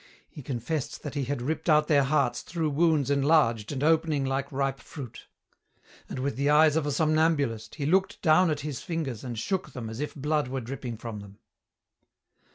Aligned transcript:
He 0.27 0.41
confessed 0.41 1.03
that 1.03 1.13
he 1.13 1.25
had 1.25 1.43
ripped 1.43 1.69
out 1.69 1.87
their 1.87 2.03
hearts 2.03 2.41
through 2.41 2.71
wounds 2.71 3.11
enlarged 3.11 3.71
and 3.71 3.83
opening 3.83 4.25
like 4.25 4.51
ripe 4.51 4.79
fruit. 4.79 5.27
And 6.09 6.17
with 6.17 6.37
the 6.37 6.49
eyes 6.49 6.75
of 6.75 6.87
a 6.87 6.91
somnambulist 6.91 7.75
he 7.75 7.85
looked 7.85 8.19
down 8.23 8.49
at 8.49 8.61
his 8.61 8.81
fingers 8.81 9.23
and 9.23 9.37
shook 9.37 9.73
them 9.73 9.91
as 9.91 9.99
if 9.99 10.15
blood 10.15 10.47
were 10.47 10.61
dripping 10.61 10.97
from 10.97 11.19
them. 11.19 11.37